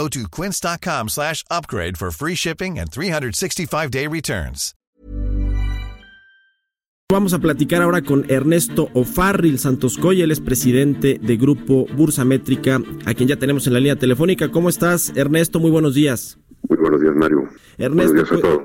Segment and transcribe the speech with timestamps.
[0.00, 4.74] Go to quince.com slash upgrade for free shipping and 365-day returns.
[7.12, 12.80] Vamos a platicar ahora con Ernesto Ofarril Santoscoy, él es presidente de Grupo Bursa Métrica,
[13.04, 14.50] a quien ya tenemos en la línea telefónica.
[14.50, 15.60] ¿Cómo estás, Ernesto?
[15.60, 16.38] Muy buenos días.
[16.68, 17.50] Muy buenos días, Mario.
[17.76, 18.64] Ernesto, buenos días a todos.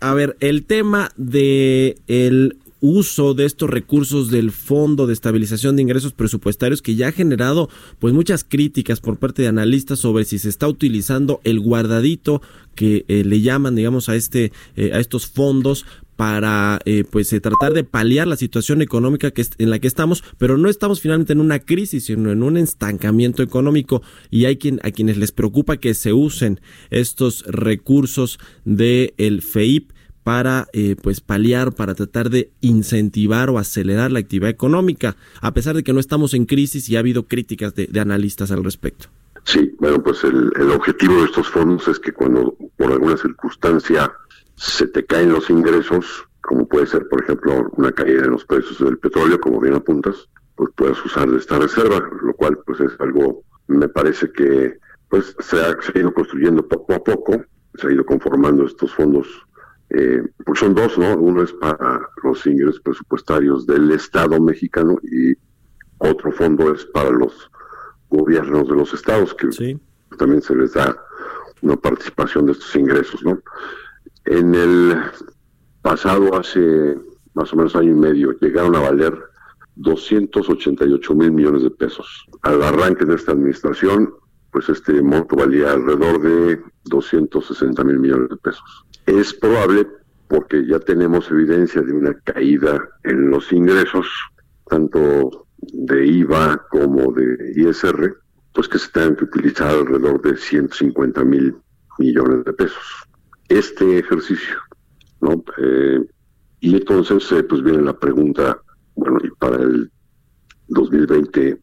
[0.00, 5.82] A ver, el tema de el uso de estos recursos del Fondo de Estabilización de
[5.82, 10.38] Ingresos Presupuestarios que ya ha generado pues muchas críticas por parte de analistas sobre si
[10.38, 12.42] se está utilizando el guardadito
[12.74, 15.84] que eh, le llaman digamos a este eh, a estos fondos
[16.20, 20.58] para eh, pues tratar de paliar la situación económica que en la que estamos, pero
[20.58, 24.90] no estamos finalmente en una crisis, sino en un estancamiento económico y hay quien a
[24.90, 29.92] quienes les preocupa que se usen estos recursos del el FEIP
[30.30, 35.74] para eh, pues paliar, para tratar de incentivar o acelerar la actividad económica, a pesar
[35.74, 39.06] de que no estamos en crisis y ha habido críticas de, analistas al respecto.
[39.42, 44.12] Sí, bueno, pues el, objetivo de estos fondos es que cuando por alguna circunstancia
[44.54, 46.06] se te caen los ingresos,
[46.42, 50.14] como puede ser, por ejemplo, una caída en los precios del petróleo, como bien apuntas,
[50.54, 54.78] pues puedas usar de esta reserva, lo cual pues es algo, me parece que
[55.08, 57.44] pues se ha ido construyendo poco a poco,
[57.74, 59.26] se ha ido conformando estos fondos
[59.90, 61.16] eh, pues son dos, ¿no?
[61.16, 65.34] Uno es para los ingresos presupuestarios del Estado mexicano y
[65.98, 67.50] otro fondo es para los
[68.08, 69.48] gobiernos de los estados, que
[70.16, 70.96] también se les da
[71.62, 73.40] una participación de estos ingresos, ¿no?
[74.24, 74.96] En el
[75.82, 76.96] pasado, hace
[77.34, 79.16] más o menos año y medio, llegaron a valer
[79.76, 82.26] 288 mil millones de pesos.
[82.42, 84.12] Al arranque de esta administración,
[84.52, 88.86] pues este monto valía alrededor de 260 mil millones de pesos.
[89.06, 89.86] Es probable,
[90.28, 94.06] porque ya tenemos evidencia de una caída en los ingresos,
[94.68, 98.16] tanto de IVA como de ISR,
[98.52, 101.56] pues que se tengan que utilizar alrededor de 150 mil
[101.98, 102.84] millones de pesos.
[103.48, 104.56] Este ejercicio,
[105.20, 105.42] ¿no?
[105.58, 106.00] Eh,
[106.60, 108.60] y entonces, eh, pues viene la pregunta,
[108.94, 109.90] bueno, y para el
[110.68, 111.60] 2020,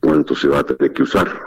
[0.00, 1.40] ¿cuánto se va a tener que usar?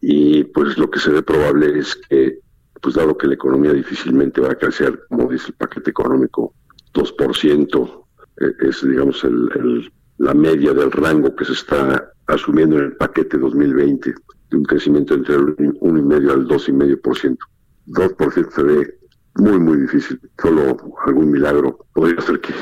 [0.00, 2.40] Y pues lo que se ve probable es que
[2.82, 6.52] pues dado que la economía difícilmente va a crecer, como dice el paquete económico,
[6.92, 8.04] 2%,
[8.40, 13.38] eh, es digamos el, la media del rango que se está asumiendo en el paquete
[13.38, 14.14] 2020,
[14.50, 17.38] de un crecimiento entre el 1,5 al 2,5%.
[17.86, 18.98] 2% se ve
[19.36, 20.20] muy, muy difícil.
[20.40, 20.76] Solo
[21.06, 22.52] algún milagro podría hacer que,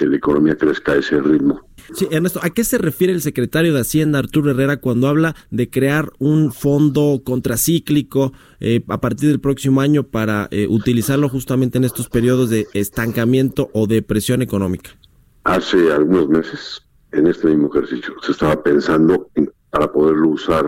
[0.00, 1.60] que la economía crezca a ese ritmo.
[1.92, 5.68] Sí, Ernesto, ¿a qué se refiere el secretario de Hacienda, Arturo Herrera, cuando habla de
[5.68, 11.84] crear un fondo contracíclico eh, a partir del próximo año para eh, utilizarlo justamente en
[11.84, 14.88] estos periodos de estancamiento o depresión económica?
[15.44, 16.80] Hace algunos meses,
[17.12, 20.66] en este mismo ejercicio, se estaba pensando en, para poderlo usar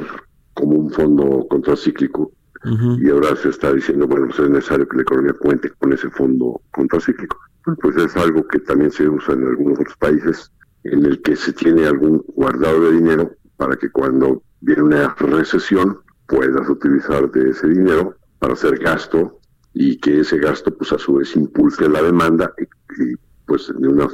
[0.53, 2.33] como un fondo contracíclico
[2.65, 6.09] y ahora se está diciendo, bueno, pues es necesario que la economía cuente con ese
[6.11, 7.37] fondo contracíclico.
[7.81, 10.53] Pues es algo que también se usa en algunos otros países
[10.85, 15.99] en el que se tiene algún guardado de dinero para que cuando viene una recesión
[16.27, 19.39] puedas utilizar de ese dinero para hacer gasto
[19.75, 23.15] y que ese gasto pues a su vez impulse la demanda y,
[23.47, 24.09] pues de una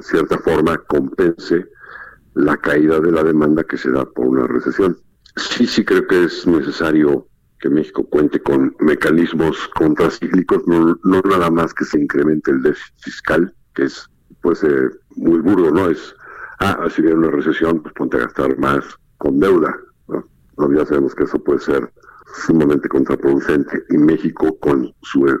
[0.00, 1.66] cierta forma compense
[2.34, 4.96] la caída de la demanda que se da por una recesión.
[5.36, 7.28] Sí, sí creo que es necesario
[7.60, 13.54] que México cuente con mecanismos contracíclicos, no, nada más que se incremente el déficit fiscal,
[13.74, 14.08] que es
[14.42, 15.88] pues eh, muy burdo, ¿no?
[15.88, 16.14] Es,
[16.60, 18.84] ah, si viene una recesión, pues ponte a gastar más
[19.18, 19.74] con deuda,
[20.08, 20.72] ¿no?
[20.72, 21.90] ya sabemos que eso puede ser
[22.46, 25.38] sumamente contraproducente y México con su eh,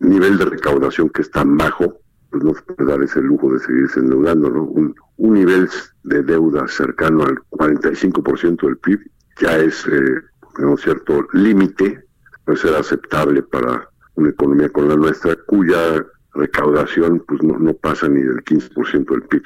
[0.00, 2.00] nivel de recaudación que es tan bajo,
[2.30, 4.64] pues no se puede dar ese lujo de seguirse endeudando, ¿no?
[4.64, 5.68] Un, un nivel
[6.04, 9.00] de deuda cercano al 45% del PIB
[9.40, 10.20] ya es eh,
[10.64, 12.04] un cierto límite,
[12.46, 16.04] no ser aceptable para una economía con la nuestra, cuya
[16.34, 19.42] recaudación pues no, no pasa ni del 15% del PIB.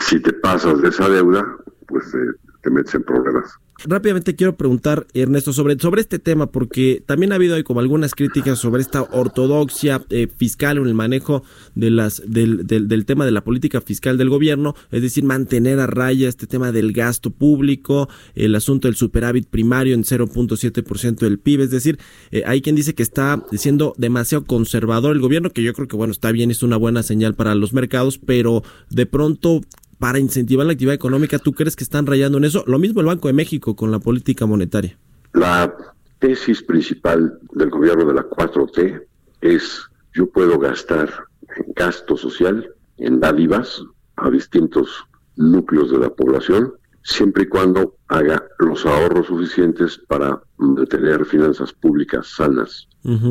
[0.00, 1.44] Si te pasas de esa deuda,
[1.86, 3.54] pues eh, te metes en problemas.
[3.84, 8.14] Rápidamente quiero preguntar, Ernesto, sobre, sobre este tema, porque también ha habido ahí como algunas
[8.14, 11.42] críticas sobre esta ortodoxia eh, fiscal en el manejo
[11.74, 15.86] de las, del, del, tema de la política fiscal del gobierno, es decir, mantener a
[15.86, 21.62] raya este tema del gasto público, el asunto del superávit primario en 0.7% del PIB,
[21.62, 21.98] es decir,
[22.30, 25.96] eh, hay quien dice que está siendo demasiado conservador el gobierno, que yo creo que
[25.96, 29.62] bueno, está bien, es una buena señal para los mercados, pero de pronto
[30.02, 32.64] para incentivar la actividad económica, ¿tú crees que están rayando en eso?
[32.66, 34.98] Lo mismo el Banco de México con la política monetaria.
[35.32, 35.72] La
[36.18, 39.00] tesis principal del gobierno de la 4T
[39.42, 39.80] es
[40.12, 41.08] yo puedo gastar
[41.56, 43.80] en gasto social, en dádivas
[44.16, 44.88] a distintos
[45.36, 46.72] núcleos de la población,
[47.04, 52.88] siempre y cuando haga los ahorros suficientes para mantener finanzas públicas sanas,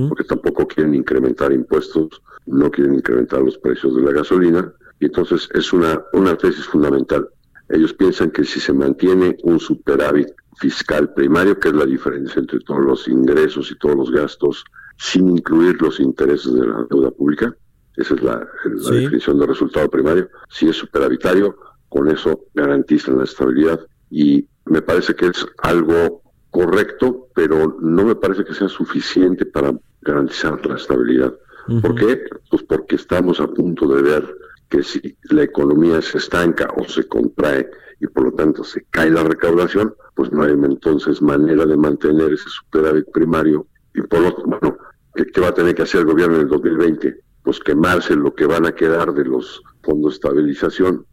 [0.08, 5.50] porque tampoco quieren incrementar impuestos, no quieren incrementar los precios de la gasolina, y entonces
[5.54, 7.28] es una, una tesis fundamental.
[7.70, 10.28] Ellos piensan que si se mantiene un superávit
[10.58, 14.64] fiscal primario, que es la diferencia entre todos los ingresos y todos los gastos,
[14.98, 17.56] sin incluir los intereses de la deuda pública,
[17.98, 18.48] esa es la,
[18.92, 21.56] definición del resultado primario, si es superavitario,
[21.90, 23.80] con eso garantizan la estabilidad.
[24.12, 26.22] Y me parece que es algo
[26.52, 31.34] correcto, pero no me parece que sea suficiente para garantizar la estabilidad.
[31.82, 32.22] ¿Por qué?
[32.52, 34.36] Pues porque estamos a punto de ver
[34.72, 37.70] que si la economía se estanca o se contrae
[38.00, 42.32] y por lo tanto se cae la recaudación, pues no hay entonces manera de mantener
[42.32, 44.78] ese superávit primario y por lo bueno,
[45.14, 47.20] ¿qué, va a tener que hacer el gobierno en el 2020?
[47.44, 51.06] Pues quemarse lo que van a quedar de los fondos de estabilización,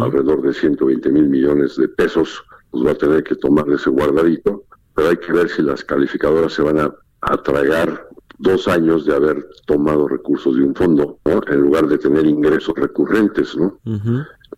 [0.00, 4.64] alrededor de 120 mil millones de pesos, pues va a tener que tomar ese guardadito,
[4.94, 9.14] pero hay que ver si las calificadoras se van a, a tragar dos años de
[9.14, 13.78] haber tomado recursos de un fondo, en lugar de tener ingresos recurrentes, ¿no?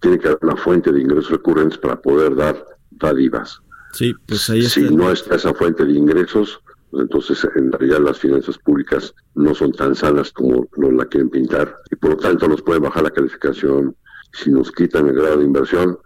[0.00, 3.60] Tiene que haber una fuente de ingresos recurrentes para poder dar dádivas.
[3.92, 6.60] Sí, pues ahí Si no está esa fuente de ingresos,
[6.90, 11.30] pues entonces en realidad las finanzas públicas no son tan sanas como nos la quieren
[11.30, 13.96] pintar y por lo tanto nos pueden bajar la calificación.
[14.32, 15.98] Si nos quitan el grado de inversión,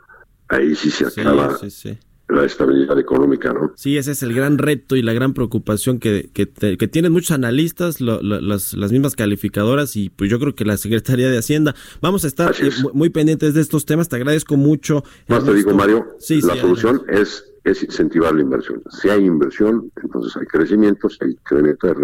[0.48, 1.98] ahí sí se acaba sí, sí,
[2.32, 3.72] la estabilidad económica, ¿no?
[3.76, 6.46] Sí, ese es el gran reto y la gran preocupación que, que,
[6.88, 11.38] tienen muchos analistas, las, las, mismas calificadoras y pues yo creo que la Secretaría de
[11.38, 11.74] Hacienda.
[12.00, 14.08] Vamos a estar eh, muy pendientes de estos temas.
[14.08, 15.04] Te agradezco mucho.
[15.28, 18.82] Más te digo, Mario, la solución es es incentivar la inversión.
[18.90, 21.94] Si hay inversión, entonces hay crecimiento, si hay incremento de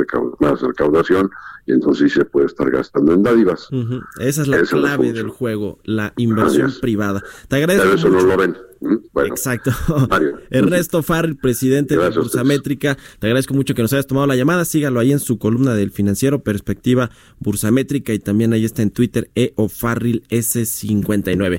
[0.41, 1.31] más recaudación,
[1.67, 3.69] y entonces sí se puede estar gastando en dádivas.
[4.21, 7.23] Esa es la clave del juego, la inversión privada.
[7.49, 7.85] Te agradezco.
[7.85, 8.57] Pero eso no lo ven.
[9.27, 9.73] Exacto.
[10.51, 14.65] Ernesto Farrell, presidente de Bursamétrica, te agradezco mucho que nos hayas tomado la llamada.
[14.65, 19.31] Sígalo ahí en su columna del financiero, Perspectiva Bursamétrica, y también ahí está en Twitter,
[19.35, 21.59] EOFarrell S59.